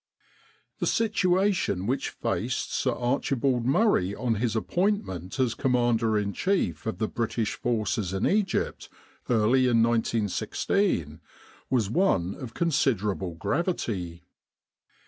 [0.79, 6.97] The situation which faced Sir Archibald Murray on his appointment as Commander in Chief of
[6.97, 8.89] the British Forces in Egypt
[9.29, 11.21] early in 1916,
[11.69, 14.23] was one of considerable gravity.